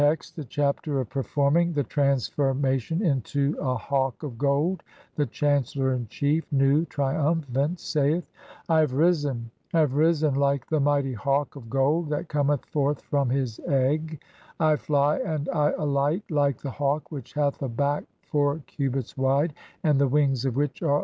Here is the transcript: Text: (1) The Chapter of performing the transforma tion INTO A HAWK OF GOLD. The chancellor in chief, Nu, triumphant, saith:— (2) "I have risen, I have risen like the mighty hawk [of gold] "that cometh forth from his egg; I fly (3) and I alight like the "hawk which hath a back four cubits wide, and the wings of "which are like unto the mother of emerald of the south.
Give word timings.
Text: 0.01 0.35
(1) 0.35 0.45
The 0.45 0.49
Chapter 0.49 0.99
of 0.99 1.11
performing 1.11 1.73
the 1.73 1.83
transforma 1.83 2.79
tion 2.79 3.05
INTO 3.05 3.55
A 3.59 3.77
HAWK 3.77 4.23
OF 4.23 4.35
GOLD. 4.39 4.81
The 5.15 5.27
chancellor 5.27 5.93
in 5.93 6.07
chief, 6.07 6.51
Nu, 6.51 6.85
triumphant, 6.85 7.79
saith:— 7.79 8.25
(2) 8.67 8.73
"I 8.73 8.79
have 8.79 8.93
risen, 8.95 9.51
I 9.75 9.81
have 9.81 9.93
risen 9.93 10.33
like 10.33 10.65
the 10.65 10.79
mighty 10.79 11.13
hawk 11.13 11.55
[of 11.55 11.69
gold] 11.69 12.09
"that 12.09 12.29
cometh 12.29 12.65
forth 12.65 13.01
from 13.01 13.29
his 13.29 13.59
egg; 13.67 14.23
I 14.59 14.75
fly 14.75 15.19
(3) 15.19 15.25
and 15.27 15.49
I 15.49 15.69
alight 15.73 16.23
like 16.31 16.59
the 16.61 16.71
"hawk 16.71 17.11
which 17.11 17.33
hath 17.33 17.61
a 17.61 17.69
back 17.69 18.03
four 18.23 18.57
cubits 18.65 19.15
wide, 19.15 19.53
and 19.83 20.01
the 20.01 20.07
wings 20.07 20.45
of 20.45 20.55
"which 20.55 20.55
are 20.55 20.55
like 20.55 20.55
unto 20.55 20.55
the 20.55 20.55
mother 20.55 20.55
of 20.55 20.65
emerald 20.65 20.69
of 20.71 20.79
the 20.79 20.87
south. 20.87 20.99